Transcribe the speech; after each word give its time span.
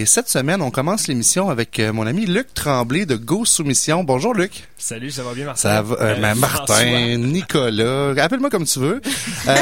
Et 0.00 0.06
cette 0.06 0.30
semaine, 0.30 0.62
on 0.62 0.70
commence 0.70 1.08
l'émission 1.08 1.50
avec 1.50 1.78
euh, 1.78 1.92
mon 1.92 2.06
ami 2.06 2.24
Luc 2.24 2.54
Tremblay 2.54 3.04
de 3.04 3.16
Go 3.16 3.44
Soumission. 3.44 4.02
Bonjour 4.02 4.32
Luc. 4.32 4.66
Salut, 4.78 5.10
ça 5.10 5.22
va 5.22 5.34
bien 5.34 5.44
Martin? 5.44 5.60
Ça 5.60 5.82
va, 5.82 5.94
euh, 5.96 6.14
Euh, 6.16 6.34
Martin, 6.36 6.64
François. 6.74 7.16
Nicolas, 7.18 8.14
appelle-moi 8.24 8.48
comme 8.48 8.64
tu 8.64 8.78
veux. 8.78 9.02
Euh, 9.46 9.56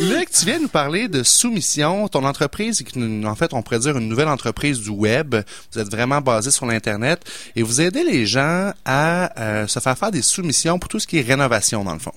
Luc, 0.00 0.30
tu 0.30 0.44
viens 0.44 0.60
nous 0.60 0.68
parler 0.68 1.08
de 1.08 1.24
Soumission, 1.24 2.06
ton 2.06 2.24
entreprise, 2.24 2.84
en 3.24 3.34
fait, 3.34 3.52
on 3.52 3.62
pourrait 3.62 3.80
dire 3.80 3.98
une 3.98 4.08
nouvelle 4.08 4.28
entreprise 4.28 4.78
du 4.78 4.90
web. 4.90 5.34
Vous 5.72 5.80
êtes 5.80 5.90
vraiment 5.90 6.20
basé 6.20 6.52
sur 6.52 6.66
l'Internet 6.66 7.24
et 7.56 7.64
vous 7.64 7.80
aidez 7.80 8.04
les 8.04 8.26
gens 8.26 8.72
à 8.84 9.40
euh, 9.40 9.66
se 9.66 9.80
faire 9.80 9.98
faire 9.98 10.12
des 10.12 10.22
soumissions 10.22 10.78
pour 10.78 10.88
tout 10.88 11.00
ce 11.00 11.08
qui 11.08 11.18
est 11.18 11.22
rénovation, 11.22 11.82
dans 11.82 11.94
le 11.94 11.98
fond. 11.98 12.12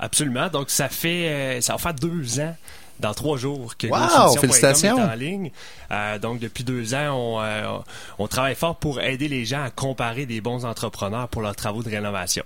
Absolument. 0.00 0.48
Donc, 0.48 0.70
ça 0.70 0.88
fait, 0.88 1.28
euh, 1.28 1.60
ça 1.60 1.74
va 1.74 1.78
faire 1.78 1.94
deux 1.94 2.40
ans. 2.40 2.56
Dans 2.98 3.14
trois 3.14 3.38
jours 3.38 3.78
que 3.78 3.86
Wow! 3.86 4.36
Félicitations! 4.38 4.98
est 4.98 5.02
en 5.02 5.14
ligne. 5.14 5.50
Euh, 5.90 6.18
donc 6.18 6.38
depuis 6.38 6.64
deux 6.64 6.92
ans, 6.92 7.14
on, 7.14 7.40
euh, 7.40 7.78
on 8.18 8.26
travaille 8.26 8.54
fort 8.54 8.76
pour 8.76 9.00
aider 9.00 9.26
les 9.26 9.46
gens 9.46 9.62
à 9.62 9.70
comparer 9.70 10.26
des 10.26 10.42
bons 10.42 10.66
entrepreneurs 10.66 11.26
pour 11.28 11.40
leurs 11.40 11.56
travaux 11.56 11.82
de 11.82 11.88
rénovation. 11.88 12.44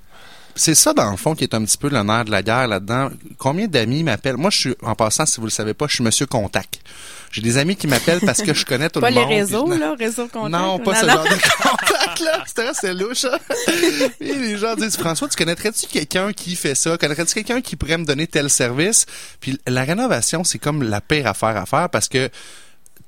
C'est 0.55 0.77
ça, 0.77 0.95
dans 0.95 1.11
le 1.11 1.17
fond, 1.17 1.35
qui 1.35 1.43
est 1.43 1.55
un 1.55 1.65
petit 1.65 1.77
peu 1.77 1.89
le 1.89 2.01
nerf 2.05 2.25
de 2.27 2.31
la 2.31 2.45
guerre 2.45 2.69
là-dedans. 2.69 3.11
Combien 3.39 3.67
d'amis 3.67 4.05
m'appellent? 4.05 4.37
Moi, 4.37 4.51
je 4.51 4.59
suis, 4.59 4.75
en 4.83 4.95
passant, 4.95 5.27
si 5.27 5.41
vous 5.41 5.47
le 5.47 5.51
savez 5.51 5.75
pas, 5.75 5.89
je 5.89 5.95
suis 5.97 6.05
Monsieur 6.05 6.27
Contact. 6.27 6.79
J'ai 7.35 7.43
des 7.43 7.59
amis 7.59 7.75
qui 7.75 7.89
m'appellent 7.89 8.21
parce 8.25 8.43
que 8.43 8.55
je 8.55 8.65
connais 8.65 8.89
tout 8.89 9.01
Pas 9.01 9.11
le 9.11 9.17
les 9.17 9.21
monde. 9.23 9.31
réseaux, 9.31 9.65
puis 9.65 9.75
je- 9.75 9.81
là, 9.81 9.95
réseau 9.99 10.29
contact. 10.29 10.53
Non, 10.53 10.79
pas 10.79 10.95
ce 10.95 11.05
non. 11.07 11.13
genre 11.15 11.25
de 11.25 11.29
contact, 11.31 12.21
là. 12.21 12.73
C'est 12.81 12.95
louche, 12.95 13.25
hein? 13.25 13.39
Et 14.21 14.35
les 14.35 14.57
gens 14.57 14.77
disent, 14.77 14.97
François, 14.97 15.29
tu 15.29 15.37
connaîtrais-tu 15.37 15.87
quelqu'un 15.89 16.33
qui 16.33 16.55
fait 16.55 16.77
ça? 16.77 16.97
Connaîtrais-tu 16.97 17.35
quelqu'un 17.35 17.61
qui 17.61 17.75
pourrait 17.75 17.99
me 17.99 18.05
donner 18.05 18.29
tel 18.29 18.49
service? 18.49 19.07
Puis 19.41 19.59
la 19.67 19.83
rénovation, 19.83 20.45
c'est 20.45 20.59
comme 20.61 20.85
la 20.85 21.01
pire 21.01 21.27
affaire 21.27 21.57
à 21.57 21.67
faire 21.67 21.91
parce 21.91 22.09
que 22.09 22.31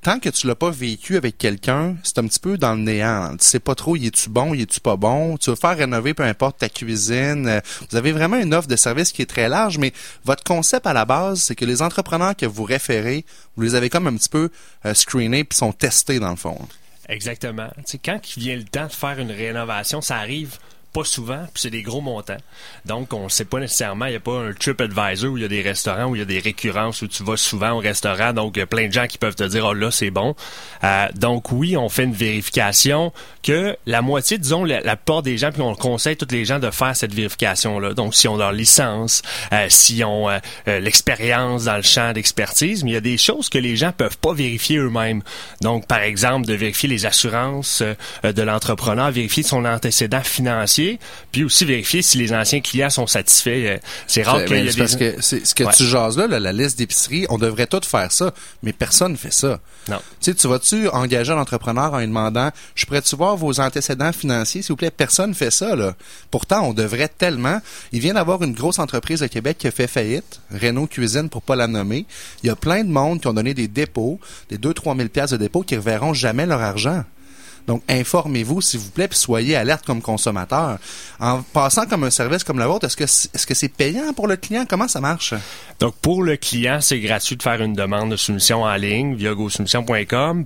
tant 0.01 0.19
que 0.19 0.29
tu 0.29 0.47
l'as 0.47 0.55
pas 0.55 0.69
vécu 0.69 1.17
avec 1.17 1.37
quelqu'un, 1.37 1.95
c'est 2.03 2.17
un 2.19 2.27
petit 2.27 2.39
peu 2.39 2.57
dans 2.57 2.73
le 2.73 2.81
néant. 2.81 3.35
Tu 3.37 3.45
sais 3.45 3.59
pas 3.59 3.75
trop, 3.75 3.95
y 3.95 4.07
es-tu 4.07 4.29
bon, 4.29 4.53
y 4.53 4.61
es-tu 4.61 4.79
pas 4.79 4.95
bon? 4.95 5.37
Tu 5.37 5.49
veux 5.49 5.55
faire 5.55 5.77
rénover 5.77 6.13
peu 6.13 6.23
importe 6.23 6.59
ta 6.59 6.69
cuisine. 6.69 7.47
Euh, 7.47 7.59
Vous 7.89 7.97
avez 7.97 8.11
vraiment 8.11 8.37
une 8.37 8.53
offre 8.53 8.67
de 8.67 8.75
service 8.75 9.11
qui 9.11 9.21
est 9.21 9.25
très 9.29 9.49
large, 9.49 9.77
mais 9.77 9.91
votre 10.23 10.43
concept 10.43 10.87
à 10.87 10.93
la 10.93 11.05
base, 11.05 11.41
c'est 11.41 11.55
que 11.55 11.65
les 11.65 11.81
entrepreneurs 11.81 12.35
que 12.35 12.45
vous 12.45 12.63
référez, 12.63 13.25
vous 13.55 13.63
les 13.63 13.75
avez 13.75 13.89
comme 13.89 14.07
un 14.07 14.15
petit 14.15 14.29
peu 14.29 14.49
euh, 14.85 14.93
screenés 14.93 15.43
puis 15.43 15.57
sont 15.57 15.73
testés 15.73 16.19
dans 16.19 16.31
le 16.31 16.35
fond. 16.37 16.59
Exactement. 17.09 17.69
Tu 17.77 17.83
sais, 17.85 17.99
quand 18.03 18.19
il 18.35 18.43
vient 18.43 18.55
le 18.55 18.63
temps 18.65 18.87
de 18.87 18.91
faire 18.91 19.19
une 19.19 19.31
rénovation, 19.31 20.01
ça 20.01 20.17
arrive 20.17 20.57
pas 20.97 21.03
souvent, 21.03 21.45
puis 21.53 21.61
c'est 21.61 21.69
des 21.69 21.83
gros 21.83 22.01
montants. 22.01 22.37
Donc, 22.85 23.13
on 23.13 23.29
sait 23.29 23.45
pas 23.45 23.59
nécessairement, 23.59 24.05
il 24.05 24.11
n'y 24.11 24.15
a 24.15 24.19
pas 24.19 24.39
un 24.39 24.51
TripAdvisor 24.51 25.31
où 25.31 25.37
il 25.37 25.43
y 25.43 25.45
a 25.45 25.47
des 25.47 25.61
restaurants, 25.61 26.05
où 26.05 26.15
il 26.15 26.19
y 26.19 26.21
a 26.23 26.25
des 26.25 26.39
récurrences, 26.39 27.03
où 27.03 27.07
tu 27.07 27.23
vas 27.23 27.37
souvent 27.37 27.73
au 27.73 27.77
restaurant, 27.77 28.33
donc 28.33 28.53
il 28.55 28.59
y 28.59 28.63
a 28.63 28.65
plein 28.65 28.87
de 28.87 28.93
gens 28.93 29.05
qui 29.05 29.19
peuvent 29.19 29.35
te 29.35 29.43
dire, 29.43 29.63
oh 29.63 29.73
là, 29.73 29.91
c'est 29.91 30.09
bon. 30.09 30.35
Euh, 30.83 31.07
donc, 31.13 31.51
oui, 31.51 31.77
on 31.77 31.87
fait 31.89 32.05
une 32.05 32.13
vérification 32.13 33.13
que 33.43 33.77
la 33.85 34.01
moitié, 34.01 34.39
disons, 34.39 34.63
la, 34.63 34.81
la 34.81 34.95
plupart 34.95 35.21
des 35.21 35.37
gens, 35.37 35.51
puis 35.51 35.61
on 35.61 35.75
conseille 35.75 36.17
tous 36.17 36.31
les 36.31 36.45
gens 36.45 36.57
de 36.57 36.71
faire 36.71 36.95
cette 36.95 37.13
vérification-là. 37.13 37.93
Donc, 37.93 38.15
si 38.15 38.27
on 38.27 38.37
leur 38.37 38.51
licence, 38.51 39.21
euh, 39.53 39.67
si 39.69 40.03
on 40.03 40.29
euh, 40.29 40.39
euh, 40.67 40.79
l'expérience 40.79 41.65
dans 41.65 41.75
le 41.75 41.83
champ 41.83 42.11
d'expertise, 42.13 42.83
mais 42.83 42.91
il 42.91 42.93
y 42.95 42.97
a 42.97 43.01
des 43.01 43.17
choses 43.17 43.49
que 43.49 43.59
les 43.59 43.75
gens 43.75 43.91
peuvent 43.91 44.17
pas 44.17 44.33
vérifier 44.33 44.77
eux-mêmes. 44.77 45.21
Donc, 45.61 45.85
par 45.85 45.99
exemple, 45.99 46.47
de 46.47 46.53
vérifier 46.55 46.89
les 46.89 47.05
assurances 47.05 47.83
de 48.23 48.41
l'entrepreneur, 48.41 49.11
vérifier 49.11 49.43
son 49.43 49.63
antécédent 49.65 50.23
financier, 50.23 50.86
puis 51.31 51.43
aussi 51.43 51.65
vérifier 51.65 52.01
si 52.01 52.17
les 52.17 52.33
anciens 52.33 52.61
clients 52.61 52.89
sont 52.89 53.07
satisfaits. 53.07 53.49
Euh, 53.65 53.77
C'est 54.07 54.23
rare 54.23 54.43
qu'il 54.45 54.57
y 54.57 54.59
ben, 54.61 54.67
a 54.67 54.71
c'est 54.71 54.75
des... 54.75 54.81
parce 54.81 54.95
que 54.95 55.21
ce 55.45 55.55
que 55.55 55.63
Ouais. 55.63 55.73
tu 55.75 55.83
jases 55.85 56.17
là, 56.17 56.27
là, 56.27 56.39
la 56.39 56.53
liste 56.53 56.77
d'épicerie, 56.77 57.25
on 57.29 57.37
devrait 57.37 57.67
tous 57.67 57.85
faire 57.85 58.11
ça, 58.11 58.33
mais 58.63 58.73
personne 58.73 59.13
ne 59.13 59.17
fait 59.17 59.33
ça. 59.33 59.59
Non. 59.89 59.97
Tu 60.19 60.31
sais, 60.31 60.33
tu 60.35 60.47
vas-tu 60.47 60.87
engager 60.89 61.31
un 61.33 61.37
entrepreneur 61.37 61.93
en 61.93 61.99
lui 61.99 62.07
demandant, 62.07 62.51
je 62.75 62.85
pourrais-tu 62.85 63.15
voir 63.15 63.35
vos 63.37 63.59
antécédents 63.59 64.11
financiers, 64.11 64.61
s'il 64.61 64.73
vous 64.73 64.77
plaît? 64.77 64.91
Personne 64.91 65.33
fait 65.33 65.51
ça, 65.51 65.75
là. 65.75 65.95
Pourtant, 66.31 66.61
on 66.67 66.73
devrait 66.73 67.07
tellement. 67.09 67.59
Il 67.91 67.99
vient 68.01 68.13
d'avoir 68.13 68.43
une 68.43 68.53
grosse 68.53 68.79
entreprise 68.79 69.23
au 69.23 69.27
Québec 69.27 69.57
qui 69.59 69.67
a 69.67 69.71
fait 69.71 69.87
faillite, 69.87 70.41
Renault 70.51 70.87
Cuisine 70.87 71.29
pour 71.29 71.41
pas 71.41 71.55
la 71.55 71.67
nommer. 71.67 72.05
Il 72.43 72.47
y 72.47 72.49
a 72.49 72.55
plein 72.55 72.83
de 72.83 72.89
monde 72.89 73.21
qui 73.21 73.27
ont 73.27 73.33
donné 73.33 73.53
des 73.53 73.67
dépôts, 73.67 74.19
des 74.49 74.57
2-3 74.57 74.95
000 74.97 75.09
piastres 75.09 75.37
de 75.37 75.43
dépôts 75.43 75.63
qui 75.63 75.73
ne 75.75 75.79
reverront 75.79 76.13
jamais 76.13 76.45
leur 76.45 76.61
argent. 76.61 77.03
Donc, 77.67 77.83
informez-vous, 77.89 78.61
s'il 78.61 78.79
vous 78.79 78.89
plaît, 78.89 79.09
puis 79.09 79.19
soyez 79.19 79.57
alerte 79.57 79.85
comme 79.85 80.01
consommateur. 80.01 80.79
En 81.19 81.41
passant 81.41 81.85
comme 81.85 82.05
un 82.05 82.09
service 82.09 82.43
comme 82.45 82.59
le 82.59 82.65
vôtre, 82.65 82.85
est-ce 82.85 82.95
que 82.95 83.05
c'est, 83.05 83.33
est-ce 83.35 83.45
que 83.45 83.53
c'est 83.53 83.67
payant 83.67 84.13
pour 84.13 84.27
le 84.27 84.37
client? 84.37 84.65
Comment 84.67 84.87
ça 84.87 85.01
marche? 85.01 85.33
Donc, 85.79 85.95
pour 85.95 86.23
le 86.23 86.37
client, 86.37 86.79
c'est 86.79 86.99
gratuit 86.99 87.35
de 87.35 87.43
faire 87.43 87.61
une 87.61 87.73
demande 87.73 88.11
de 88.11 88.15
soumission 88.15 88.63
en 88.63 88.75
ligne 88.75 89.15
via 89.15 89.33
gosoumission.com. 89.33 90.45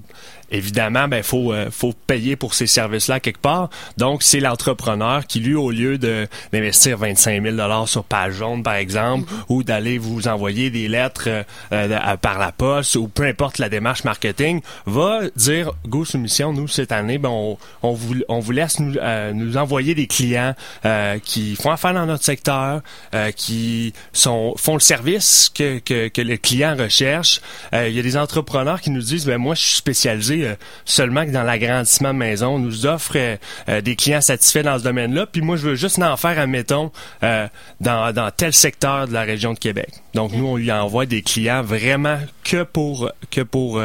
Évidemment, 0.51 1.07
ben 1.07 1.23
faut 1.23 1.53
euh, 1.53 1.69
faut 1.71 1.93
payer 2.07 2.35
pour 2.35 2.53
ces 2.53 2.67
services-là 2.67 3.19
quelque 3.19 3.39
part. 3.39 3.69
Donc, 3.97 4.21
c'est 4.23 4.39
l'entrepreneur 4.39 5.25
qui, 5.25 5.39
lui, 5.39 5.55
au 5.55 5.71
lieu 5.71 5.97
de 5.97 6.27
d'investir 6.51 6.97
25 6.97 7.41
000 7.41 7.55
dollars 7.55 7.87
sur 7.87 8.03
page 8.03 8.33
jaune, 8.35 8.61
par 8.63 8.75
exemple, 8.75 9.31
ou 9.49 9.63
d'aller 9.63 9.97
vous 9.97 10.27
envoyer 10.27 10.69
des 10.69 10.87
lettres 10.87 11.23
euh, 11.27 11.43
euh, 11.71 11.97
à- 12.01 12.17
par 12.17 12.37
la 12.39 12.51
poste 12.51 12.95
ou 12.95 13.07
peu 13.07 13.23
importe 13.23 13.57
la 13.57 13.69
démarche 13.69 14.03
marketing, 14.03 14.61
va 14.85 15.21
dire 15.35 15.71
Go 15.87 16.05
Soumission, 16.05 16.53
nous 16.53 16.67
cette 16.67 16.91
année, 16.91 17.17
ben 17.17 17.29
on, 17.29 17.57
on 17.81 17.93
vous 17.93 18.15
on 18.27 18.39
vous 18.39 18.51
laisse 18.51 18.79
nous, 18.79 18.95
euh, 18.97 19.31
nous 19.33 19.57
envoyer 19.57 19.95
des 19.95 20.07
clients 20.07 20.53
euh, 20.85 21.17
qui 21.23 21.55
font 21.55 21.71
affaire 21.71 21.93
dans 21.93 22.05
notre 22.05 22.23
secteur, 22.25 22.81
euh, 23.15 23.31
qui 23.31 23.93
sont 24.13 24.53
font 24.57 24.73
le 24.73 24.79
service 24.81 25.49
que 25.53 25.79
que, 25.79 26.09
que 26.09 26.21
le 26.21 26.37
client 26.37 26.75
recherche. 26.77 27.39
Euh, 27.73 27.87
Il 27.87 27.95
y 27.95 27.99
a 27.99 28.03
des 28.03 28.17
entrepreneurs 28.17 28.81
qui 28.81 28.89
nous 28.89 29.01
disent 29.01 29.25
ben 29.25 29.37
moi 29.37 29.55
je 29.55 29.61
suis 29.61 29.75
spécialisé 29.75 30.40
euh, 30.45 30.55
seulement 30.85 31.25
que 31.25 31.31
dans 31.31 31.43
l'agrandissement 31.43 32.13
de 32.13 32.19
maison. 32.19 32.55
On 32.55 32.59
nous 32.59 32.85
offre 32.85 33.13
euh, 33.15 33.35
euh, 33.69 33.81
des 33.81 33.95
clients 33.95 34.21
satisfaits 34.21 34.63
dans 34.63 34.77
ce 34.79 34.83
domaine-là, 34.83 35.25
puis 35.25 35.41
moi 35.41 35.55
je 35.57 35.67
veux 35.69 35.75
juste 35.75 35.99
en 35.99 36.17
faire 36.17 36.37
admettons 36.39 36.91
euh, 37.23 37.47
dans 37.79 38.13
dans 38.13 38.29
tel 38.31 38.53
secteur 38.53 39.07
de 39.07 39.13
la 39.13 39.21
région 39.21 39.53
de 39.53 39.59
Québec. 39.59 39.89
Donc 40.13 40.31
nous 40.33 40.45
on 40.45 40.55
lui 40.57 40.71
envoie 40.71 41.05
des 41.05 41.21
clients 41.21 41.61
vraiment 41.61 42.19
que 42.43 42.63
pour 42.63 43.09
que 43.29 43.41
pour 43.41 43.81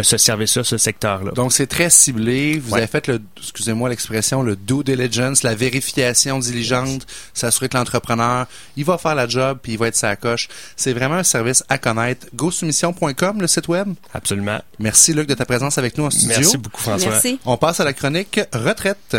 ce 0.00 0.16
service-là, 0.16 0.64
ce 0.64 0.78
secteur-là. 0.78 1.32
Donc, 1.32 1.52
c'est 1.52 1.66
très 1.66 1.90
ciblé. 1.90 2.58
Vous 2.58 2.72
Ouais. 2.72 2.78
avez 2.78 2.86
fait 2.86 3.06
le, 3.08 3.20
excusez-moi 3.36 3.88
l'expression, 3.88 4.42
le 4.42 4.56
due 4.56 4.84
diligence, 4.84 5.42
la 5.42 5.54
vérification 5.54 6.38
diligente, 6.38 7.06
s'assurer 7.34 7.68
que 7.68 7.76
l'entrepreneur, 7.76 8.46
il 8.76 8.84
va 8.84 8.98
faire 8.98 9.14
la 9.14 9.26
job 9.26 9.58
puis 9.62 9.72
il 9.72 9.78
va 9.78 9.88
être 9.88 9.96
sa 9.96 10.16
coche. 10.16 10.48
C'est 10.76 10.92
vraiment 10.92 11.16
un 11.16 11.22
service 11.24 11.64
à 11.68 11.76
connaître. 11.78 12.26
GoSoumission.com, 12.34 13.40
le 13.40 13.46
site 13.46 13.68
web. 13.68 13.88
Absolument. 14.14 14.60
Merci, 14.78 15.12
Luc, 15.12 15.26
de 15.28 15.34
ta 15.34 15.44
présence 15.44 15.78
avec 15.88 15.98
nous 15.98 16.04
en 16.04 16.10
studio. 16.10 16.36
Merci 16.38 16.58
beaucoup 16.58 16.80
François. 16.80 17.10
Merci. 17.10 17.40
On 17.44 17.56
passe 17.56 17.80
à 17.80 17.84
la 17.84 17.92
chronique 17.92 18.40
retraite. 18.52 19.16